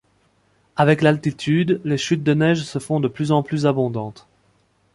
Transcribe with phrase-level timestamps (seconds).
[0.77, 4.25] Avec l'altitude, les chutes de neiges se font de plus en plus abondantes.